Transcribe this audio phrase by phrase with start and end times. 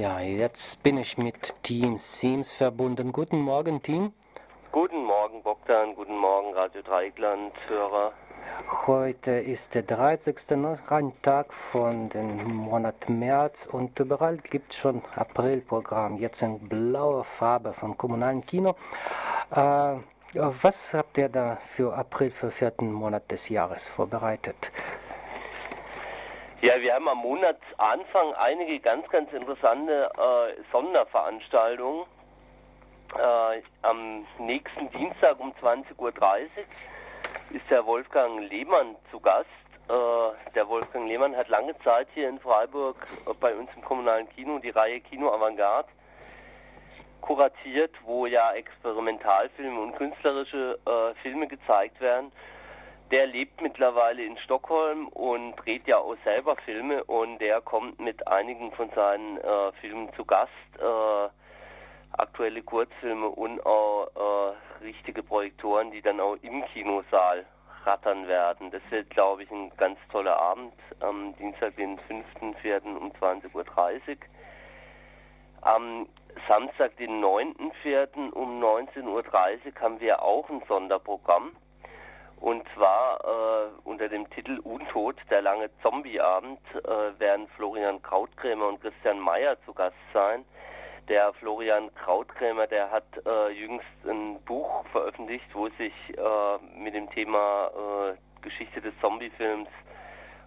[0.00, 3.12] Ja, jetzt bin ich mit Team Seams verbunden.
[3.12, 4.14] Guten Morgen, Team.
[4.70, 5.94] Guten Morgen, Bogdan.
[5.94, 8.12] Guten Morgen, Radio Dreigland, Hörer.
[8.86, 10.34] Heute ist der 30.
[11.20, 17.74] Tag von dem Monat März und überall gibt es schon Aprilprogramm, jetzt in blauer Farbe
[17.74, 18.76] vom kommunalen Kino.
[19.50, 19.96] Äh,
[20.32, 24.72] was habt ihr da für April, für vierten Monat des Jahres vorbereitet?
[26.62, 32.04] Ja, wir haben am Monatsanfang einige ganz, ganz interessante äh, Sonderveranstaltungen.
[33.18, 36.12] Äh, am nächsten Dienstag um 20.30 Uhr
[37.50, 39.48] ist der Wolfgang Lehmann zu Gast.
[39.88, 44.28] Äh, der Wolfgang Lehmann hat lange Zeit hier in Freiburg äh, bei uns im kommunalen
[44.28, 45.88] Kino die Reihe Kino Avantgarde
[47.22, 52.30] kuratiert, wo ja Experimentalfilme und künstlerische äh, Filme gezeigt werden
[53.12, 58.26] der lebt mittlerweile in Stockholm und dreht ja auch selber Filme und der kommt mit
[58.26, 60.50] einigen von seinen äh, Filmen zu Gast.
[60.78, 61.28] Äh,
[62.18, 67.44] aktuelle Kurzfilme und auch äh, richtige Projektoren, die dann auch im Kinosaal
[67.84, 68.70] rattern werden.
[68.70, 72.96] Das wird, glaube ich, ein ganz toller Abend am Dienstag, den 5.4.
[72.96, 74.16] um 20.30 Uhr.
[75.62, 76.08] Am
[76.48, 78.30] Samstag, den 9.4.
[78.32, 79.24] um 19.30 Uhr
[79.80, 81.52] haben wir auch ein Sonderprogramm.
[82.42, 88.80] Und zwar äh, unter dem Titel Untot, der lange Zombieabend, äh, werden Florian Krautkrämer und
[88.80, 90.44] Christian Mayer zu Gast sein.
[91.08, 97.08] Der Florian Krautkrämer, der hat äh, jüngst ein Buch veröffentlicht, wo sich äh, mit dem
[97.10, 97.70] Thema
[98.10, 99.68] äh, Geschichte des Zombiefilms,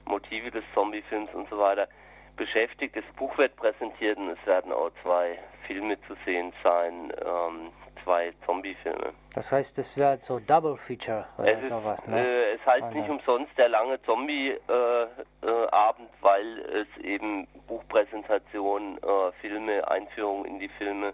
[0.04, 1.88] Motive des Zombiefilms und so weiter
[2.36, 2.98] beschäftigt.
[2.98, 7.14] Das Buch wird präsentiert und es werden auch zwei Filme zu sehen sein.
[7.26, 7.72] Ähm,
[8.06, 9.12] zwei Zombie-Filme.
[9.34, 12.26] Das heißt, es wäre so Double Feature oder es sowas, ist, ne?
[12.26, 19.32] Äh, es heißt nicht umsonst der lange Zombie-Abend, äh, äh, weil es eben Buchpräsentation, äh,
[19.42, 21.14] Filme, Einführung in die Filme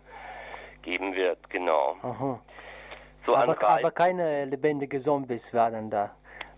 [0.83, 1.95] geben wird, genau.
[2.03, 2.39] Aha.
[3.25, 6.11] So aber, aber keine lebendige Zombies werden da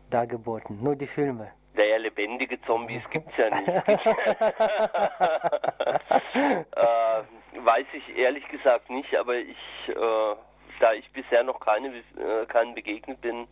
[0.10, 1.52] dargeboten, nur die Filme.
[1.76, 3.68] Naja, lebendige Zombies gibt es ja nicht.
[6.34, 9.58] äh, weiß ich ehrlich gesagt nicht, aber ich,
[9.88, 10.36] äh,
[10.80, 13.48] da ich bisher noch keine, äh, keinen begegnet bin,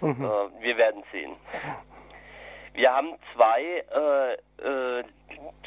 [0.00, 0.24] mhm.
[0.24, 1.36] Äh, wir werden sehen.
[2.74, 4.32] Wir haben zwei äh,
[4.64, 5.04] äh,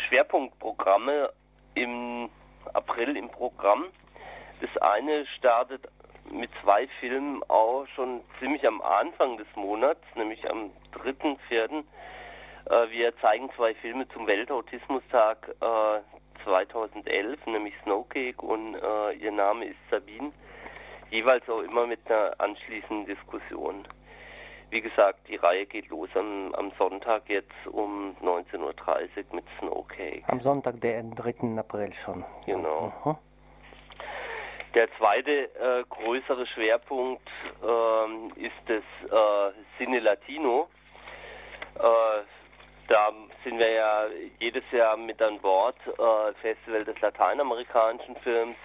[0.08, 1.32] Schwerpunktprogramme
[1.76, 2.30] im
[2.74, 3.86] April im Programm.
[4.62, 5.88] Das eine startet
[6.32, 11.84] mit zwei Filmen auch schon ziemlich am Anfang des Monats, nämlich am 3.4.
[12.66, 15.56] Äh, wir zeigen zwei Filme zum Weltautismustag
[16.44, 20.32] 2011, nämlich Snowcake und äh, ihr Name ist Sabine,
[21.10, 23.88] jeweils auch immer mit einer anschließenden Diskussion.
[24.70, 30.24] Wie gesagt, die Reihe geht los am, am Sonntag jetzt um 19.30 Uhr mit Snowcake.
[30.28, 31.60] Am Sonntag, der 3.
[31.60, 32.26] April schon.
[32.46, 32.92] Genau.
[33.06, 33.16] Mhm.
[34.74, 37.30] Der zweite äh, größere Schwerpunkt
[37.62, 40.68] äh, ist das äh, Cine Latino.
[41.76, 42.24] Äh,
[42.88, 43.12] da
[43.44, 44.08] sind wir ja
[44.40, 48.56] jedes Jahr mit an Bord, äh, Festival des lateinamerikanischen Films.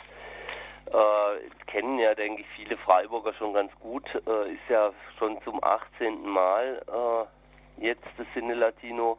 [0.87, 4.05] Äh, kennen ja, denke ich, viele Freiburger schon ganz gut.
[4.27, 6.23] Äh, ist ja schon zum 18.
[6.23, 9.19] Mal äh, jetzt das Cine Latino,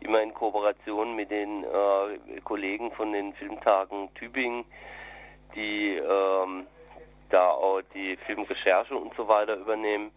[0.00, 4.64] immer in Kooperation mit den äh, Kollegen von den Filmtagen Tübingen,
[5.54, 6.66] die ähm,
[7.30, 10.12] da auch die Filmrecherche und so weiter übernehmen.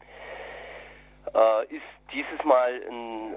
[1.34, 3.36] Äh, ist dieses Mal ein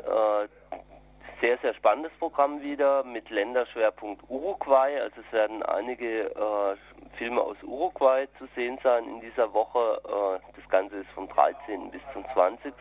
[1.41, 4.98] sehr, sehr spannendes Programm wieder mit Länderschwerpunkt Uruguay.
[5.00, 10.00] Also es werden einige äh, Filme aus Uruguay zu sehen sein in dieser Woche.
[10.04, 11.91] Äh, das Ganze ist vom 13.
[11.91, 12.72] bis zum 20.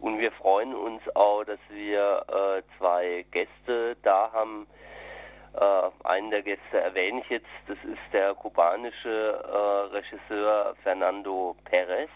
[0.00, 4.66] Und wir freuen uns auch, dass wir äh, zwei Gäste da haben.
[5.54, 12.10] Äh, einen der Gäste erwähne ich jetzt, das ist der kubanische äh, Regisseur Fernando Perez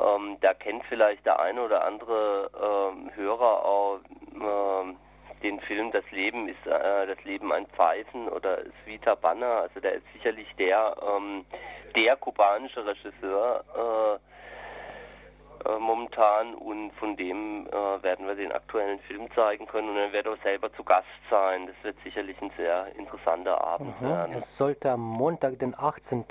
[0.00, 4.00] ähm, da kennt vielleicht der eine oder andere ähm, Hörer auch
[4.42, 4.96] ähm,
[5.42, 9.62] den Film Das Leben ist äh, das Leben ein Pfeifen oder Svita Banner.
[9.62, 11.44] Also der ist sicherlich der ähm,
[11.94, 14.20] der kubanische Regisseur
[15.66, 20.12] äh, momentan und von dem äh, werden wir den aktuellen Film zeigen können und er
[20.12, 21.66] wird auch selber zu Gast sein.
[21.66, 24.08] Das wird sicherlich ein sehr interessanter Abend mhm.
[24.08, 24.34] werden.
[24.36, 26.24] Es sollte am Montag, den 18.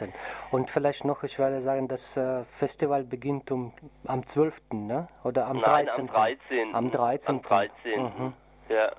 [0.52, 3.74] Und vielleicht noch, ich werde sagen, das äh, Festival beginnt um,
[4.08, 4.62] am 12.
[4.72, 5.08] Ne?
[5.24, 6.02] oder am Nein, 13.
[6.02, 6.76] am 13.
[6.76, 7.36] Am 13.
[7.36, 8.02] Am 13.
[8.04, 8.34] Mhm.
[8.70, 8.92] Ja.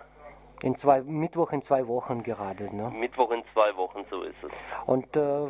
[0.62, 2.90] In zwei, Mittwoch in zwei Wochen gerade, ne?
[2.90, 4.50] Mittwoch in zwei Wochen, so ist es.
[4.86, 5.48] Und äh,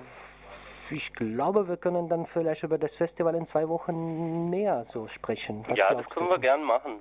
[0.91, 5.65] ich glaube, wir können dann vielleicht über das Festival in zwei Wochen näher so sprechen.
[5.69, 6.33] Was ja, das können du?
[6.33, 7.01] wir gern machen.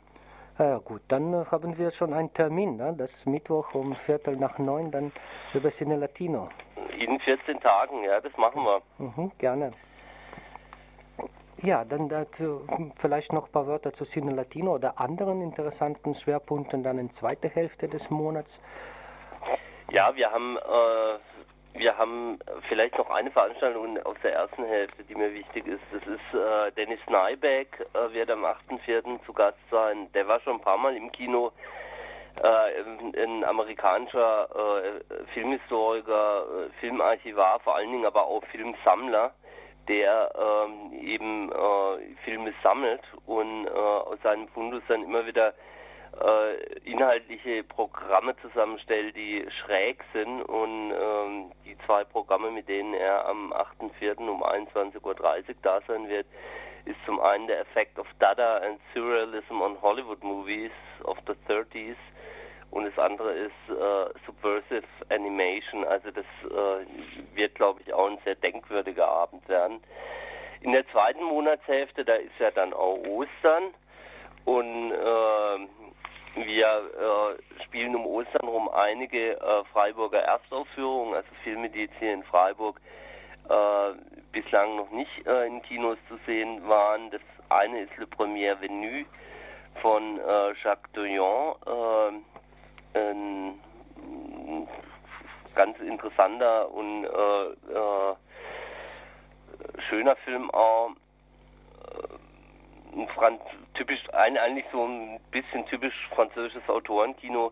[0.57, 2.93] Ja, gut, dann äh, haben wir schon einen Termin, ne?
[2.97, 5.11] das Mittwoch um Viertel nach neun, dann
[5.53, 6.49] über Cine Latino.
[6.97, 8.81] In 14 Tagen, ja, das machen wir.
[8.97, 9.71] Mhm, gerne.
[11.57, 12.65] Ja, dann dazu
[12.97, 17.49] vielleicht noch ein paar Wörter zu Cine Latino oder anderen interessanten Schwerpunkten dann in zweiter
[17.49, 18.61] Hälfte des Monats.
[19.91, 21.19] Ja, wir haben äh,
[21.77, 25.83] wir haben vielleicht noch eine Veranstaltung aus der ersten Hälfte, die mir wichtig ist.
[25.91, 29.23] Das ist äh, Dennis Nybeck, äh, wird am 8.4.
[29.25, 30.09] zu Gast sein.
[30.13, 31.51] Der war schon ein paar Mal im Kino.
[32.41, 34.49] Äh, ein amerikanischer
[34.83, 39.33] äh, Filmhistoriker, äh, Filmarchivar, vor allen Dingen aber auch Filmsammler,
[39.87, 45.53] der ähm, eben äh, Filme sammelt und aus seinem Fundus dann immer wieder äh,
[46.85, 53.51] inhaltliche Programme zusammenstellt, die schräg sind und ähm, die zwei Programme, mit denen er am
[53.51, 54.17] 8.4.
[54.29, 55.15] um 21.30 Uhr
[55.61, 56.25] da sein wird,
[56.85, 60.71] ist zum einen der Effect of Dada and Surrealism on Hollywood Movies
[61.03, 61.97] of the 30s
[62.71, 68.17] und das andere ist äh, Subversive Animation, also das äh, wird, glaube ich, auch ein
[68.25, 69.79] sehr denkwürdiger Abend werden.
[70.61, 73.73] In der zweiten Monatshälfte, da ist ja dann auch Ostern
[74.45, 75.67] und äh,
[76.35, 82.13] wir äh, spielen um Ostern rum einige äh, Freiburger Erstaufführungen, also Filme, die jetzt hier
[82.13, 82.79] in Freiburg
[83.49, 83.93] äh,
[84.31, 87.11] bislang noch nicht äh, in Kinos zu sehen waren.
[87.11, 89.05] Das eine ist Le Premier Venu
[89.81, 93.59] von äh, Jacques Doyon, äh, ein
[95.53, 97.07] ganz interessanter und
[99.89, 100.91] schöner Film auch
[102.95, 103.41] ein Franz,
[103.73, 107.51] typisch, ein, eigentlich so ein bisschen typisch französisches Autorenkino,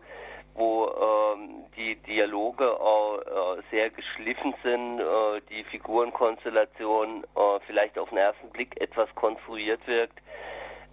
[0.54, 8.08] wo ähm, die Dialoge auch äh, sehr geschliffen sind, äh, die Figurenkonstellation äh, vielleicht auf
[8.10, 10.18] den ersten Blick etwas konstruiert wirkt,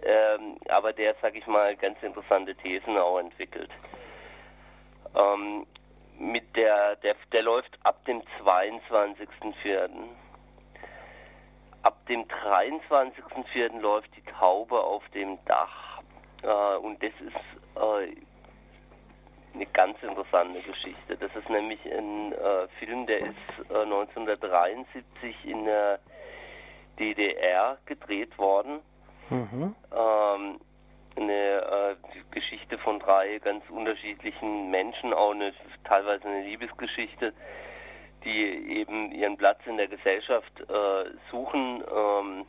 [0.04, 3.70] ähm, aber der, sag ich mal, ganz interessante Thesen auch entwickelt.
[5.14, 5.66] Ähm,
[6.18, 9.90] mit der, der, der läuft ab dem 22.04.
[11.82, 13.80] Ab dem 23.04.
[13.80, 16.00] läuft die Taube auf dem Dach.
[16.42, 18.16] Äh, und das ist äh,
[19.54, 21.16] eine ganz interessante Geschichte.
[21.16, 25.98] Das ist nämlich ein äh, Film, der ist 1973 äh, in der
[26.98, 28.80] DDR gedreht worden.
[29.30, 29.74] Mhm.
[29.92, 30.60] Ähm,
[31.16, 31.96] eine äh,
[32.30, 35.52] Geschichte von drei ganz unterschiedlichen Menschen, auch eine
[35.84, 37.32] teilweise eine Liebesgeschichte
[38.24, 41.84] die eben ihren Platz in der Gesellschaft äh, suchen.
[41.90, 42.46] Ähm,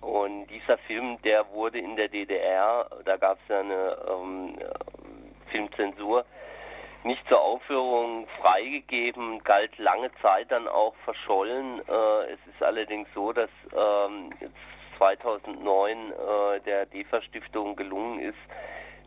[0.00, 4.58] und dieser Film, der wurde in der DDR, da gab es ja eine ähm,
[5.46, 6.24] Filmzensur,
[7.04, 11.80] nicht zur Aufführung freigegeben, galt lange Zeit dann auch verschollen.
[11.80, 14.30] Äh, es ist allerdings so, dass ähm,
[14.98, 18.38] 2009 äh, der DEFA-Stiftung gelungen ist,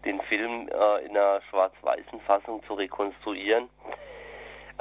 [0.06, 3.70] den Film äh, in einer schwarz-weißen Fassung zu rekonstruieren.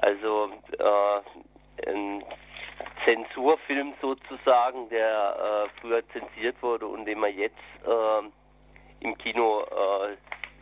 [0.02, 2.24] Also äh, ein
[3.04, 10.16] Zensurfilm sozusagen, der äh, früher zensiert wurde und den man jetzt äh, im Kino äh,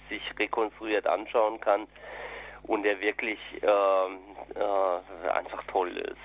[0.09, 1.87] sich rekonstruiert anschauen kann
[2.65, 6.17] und der wirklich äh, äh, einfach toll ist.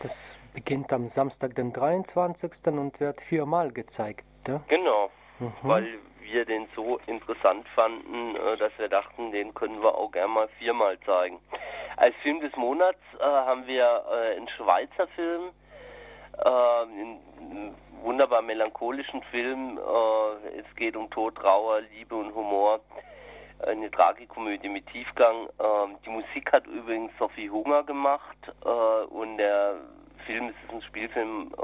[0.00, 2.66] Das beginnt am Samstag, den 23.
[2.74, 4.24] und wird viermal gezeigt.
[4.46, 4.62] Ja?
[4.68, 5.52] Genau, mhm.
[5.62, 10.28] weil wir den so interessant fanden, äh, dass wir dachten, den können wir auch gerne
[10.28, 11.38] mal viermal zeigen.
[11.96, 15.50] Als Film des Monats äh, haben wir äh, einen Schweizer Film,
[16.38, 19.78] äh, einen wunderbar melancholischen Film.
[19.78, 22.80] Äh, es geht um Tod, Trauer, Liebe und Humor.
[23.66, 25.48] Eine Tragikomödie mit Tiefgang.
[25.58, 29.76] Ähm, die Musik hat übrigens Sophie Hunger gemacht äh, und der
[30.26, 31.54] Film ist ein Spielfilm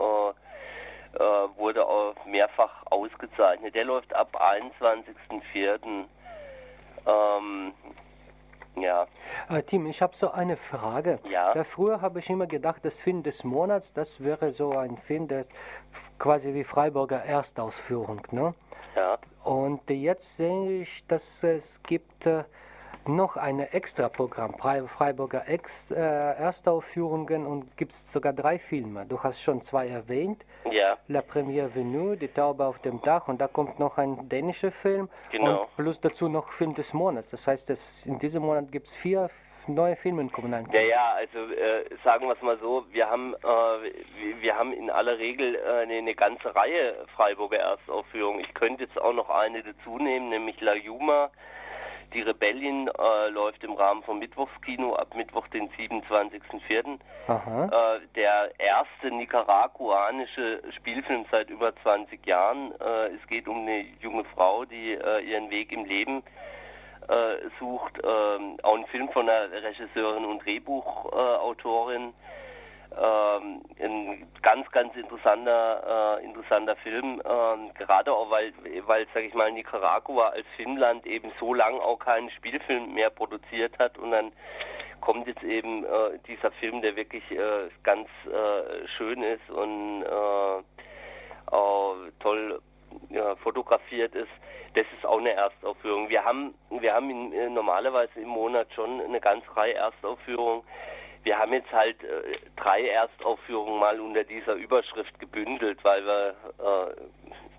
[1.15, 1.19] äh,
[1.57, 3.75] wurde auch mehrfach ausgezeichnet.
[3.75, 6.07] Der läuft ab 21.04.
[7.07, 7.73] Ähm,
[8.77, 9.07] ja.
[9.51, 11.19] Äh, Tim, ich habe so eine Frage.
[11.29, 11.53] Ja.
[11.53, 15.29] Da früher habe ich immer gedacht, das Film des Monats, das wäre so ein Film,
[15.29, 15.45] der
[16.19, 18.55] quasi wie Freiburger Erstausführung, ne?
[18.97, 19.19] Ja.
[19.45, 22.27] Und jetzt sehe ich, dass es gibt
[23.09, 29.07] noch ein Extra-Programm, Freiburger Ex, äh, Erstaufführungen und gibt es sogar drei Filme.
[29.07, 30.45] Du hast schon zwei erwähnt.
[30.71, 30.97] Ja.
[31.09, 35.09] La Première Venue, Die Taube auf dem Dach und da kommt noch ein dänischer Film.
[35.31, 35.63] Genau.
[35.63, 37.31] Und plus dazu noch Film des Monats.
[37.31, 39.31] Das heißt, dass in diesem Monat gibt es vier
[39.69, 43.35] neue Filme in kommunalen Ja, ja, also äh, sagen wir es mal so, wir haben,
[43.35, 48.41] äh, wir haben in aller Regel äh, eine, eine, ganze Reihe Freiburger Erstaufführungen.
[48.41, 51.31] Ich könnte jetzt auch noch eine dazu nehmen, nämlich La Juma
[52.15, 56.99] Die Rebellin äh, läuft im Rahmen vom Mittwochskino ab Mittwoch, den 27.04.
[57.29, 62.73] Äh, der erste nicaraguanische Spielfilm seit über 20 Jahren.
[62.81, 66.23] Äh, es geht um eine junge Frau, die äh, ihren Weg im Leben
[67.09, 67.99] äh, sucht.
[68.05, 72.13] Ähm, auch ein Film von einer Regisseurin und Drehbuchautorin.
[72.99, 78.53] Ähm, ein ganz, ganz interessanter, äh, interessanter Film, ähm, gerade auch weil,
[78.87, 83.79] weil, sag ich mal, Nicaragua als Filmland eben so lang auch keinen Spielfilm mehr produziert
[83.79, 84.33] hat und dann
[85.01, 90.63] kommt jetzt eben äh, dieser Film, der wirklich äh, ganz äh, schön ist und äh,
[92.21, 92.61] toll
[93.11, 94.31] ja, fotografiert ist.
[94.75, 96.09] Das ist auch eine Erstaufführung.
[96.09, 100.63] Wir haben, wir haben in, äh, normalerweise im Monat schon eine ganze Reihe Erstaufführungen
[101.25, 106.95] wir haben jetzt halt äh, drei Erstaufführungen mal unter dieser Überschrift gebündelt, weil wir äh,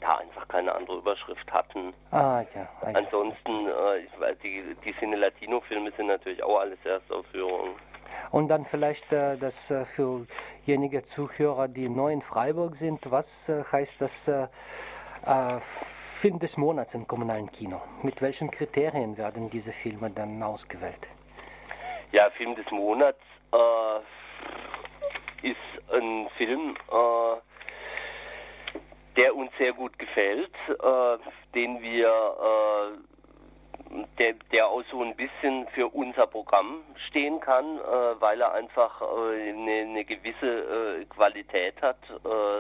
[0.02, 1.94] da einfach keine andere Überschrift hatten.
[2.12, 2.68] Ah, ja.
[2.82, 2.98] Ah, ja.
[2.98, 7.74] Ansonsten, äh, die, die Cine Latino-Filme sind natürlich auch alles Erstaufführungen.
[8.32, 10.28] Und dann vielleicht äh, das äh, für
[10.66, 14.48] jenige Zuhörer, die neu in Freiburg sind, was äh, heißt das äh,
[15.26, 17.82] äh, Film des Monats im kommunalen Kino?
[18.02, 21.08] Mit welchen Kriterien werden diese Filme dann ausgewählt?
[22.14, 23.20] Ja, Film des Monats
[23.52, 23.98] äh,
[25.50, 25.58] ist
[25.92, 27.38] ein Film, äh,
[29.18, 31.18] der uns sehr gut gefällt, äh,
[31.56, 32.94] den wir,
[33.90, 38.54] äh, der, der auch so ein bisschen für unser Programm stehen kann, äh, weil er
[38.54, 41.98] einfach äh, eine, eine gewisse Qualität hat,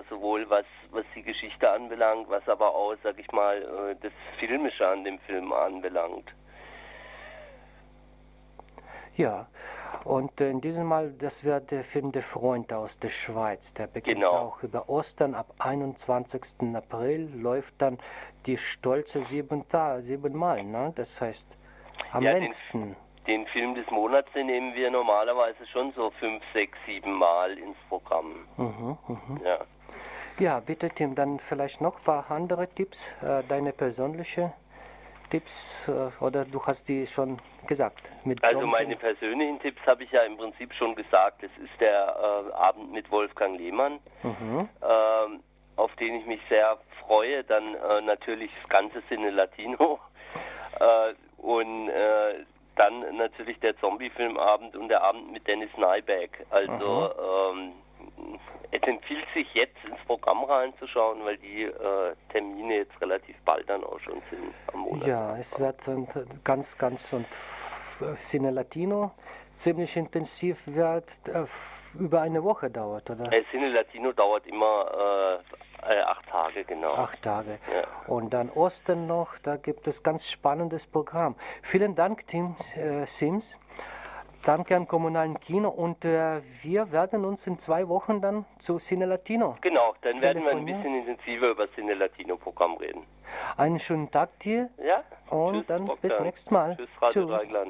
[0.09, 5.03] sowohl was, was die Geschichte anbelangt, was aber auch, sag ich mal, das Filmische an
[5.03, 6.33] dem Film anbelangt.
[9.15, 9.47] Ja,
[10.03, 13.73] und in diesem Mal, das wird der Film Der Freund aus der Schweiz.
[13.73, 14.31] Der beginnt genau.
[14.31, 15.33] auch über Ostern.
[15.33, 16.75] Ab 21.
[16.75, 17.99] April läuft dann
[18.45, 20.63] die stolze sieben, Ta sieben Mal.
[20.63, 20.91] Ne?
[20.95, 21.57] Das heißt,
[22.11, 22.95] am ja, längsten.
[23.25, 27.57] Den, den, Film des Monats, den nehmen wir normalerweise schon so fünf, sechs, sieben Mal
[27.57, 28.47] ins Programm.
[28.57, 29.39] Mhm, mh.
[29.45, 29.59] Ja.
[30.39, 34.53] ja, bitte Tim, dann vielleicht noch ein paar andere Tipps, äh, deine persönliche
[35.33, 38.11] Tipps äh, oder du hast die schon gesagt?
[38.43, 41.41] also meine persönlichen Tipps habe ich ja im Prinzip schon gesagt.
[41.41, 42.15] Das ist der
[42.51, 44.69] äh, Abend mit Wolfgang Lehmann, mhm.
[44.81, 47.43] äh, auf den ich mich sehr freue.
[47.45, 49.99] Dann äh, natürlich das ganze Sinne Latino
[50.79, 56.45] äh, und äh, dann natürlich der Zombie-Filmabend und der Abend mit Dennis Nybeck.
[56.51, 57.11] Also
[57.57, 57.73] mhm.
[58.21, 58.39] ähm,
[58.73, 63.83] es empfiehlt sich jetzt ins Programm reinzuschauen, weil die äh, Termine jetzt relativ bald dann
[63.83, 65.05] auch schon sind am Monat.
[65.05, 65.77] Ja, es wird
[66.43, 67.27] ganz, ganz und
[68.17, 69.11] Cine Latino
[69.51, 71.45] ziemlich intensiv wird, äh,
[71.99, 73.31] über eine Woche dauert, oder?
[73.31, 75.39] Äh, Cine Latino dauert immer
[75.87, 76.93] äh, acht Tage, genau.
[76.93, 77.59] Acht Tage.
[77.71, 78.11] Ja.
[78.11, 81.35] Und dann Osten noch, da gibt es ganz spannendes Programm.
[81.61, 83.59] Vielen Dank, Tim äh, Sims.
[84.45, 89.05] Danke am kommunalen Kino und äh, wir werden uns in zwei Wochen dann zu Cine
[89.05, 89.55] Latino.
[89.61, 93.05] Genau, dann werden wir ein bisschen intensiver über das Cine Latino Programm reden.
[93.55, 94.69] Einen schönen Tag dir.
[94.83, 95.03] Ja.
[95.29, 96.75] Und Tschüss, dann bis nächstes Mal.
[96.75, 97.53] Tschüss, Radio Tschüss.